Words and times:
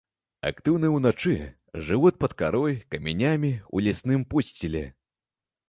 Актыўныя 0.49 0.93
ўначы, 0.93 1.33
жывуць 1.91 2.13
пад 2.25 2.31
карой, 2.41 2.75
камянямі, 2.95 3.53
у 3.75 3.85
лясным 3.89 4.21
подсціле. 4.35 4.85